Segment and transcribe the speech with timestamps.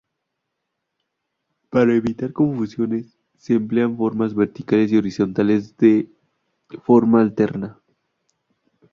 [1.69, 6.09] Para evitar confusiones, se emplean formas verticales y horizontales de
[6.83, 7.79] forma alterna.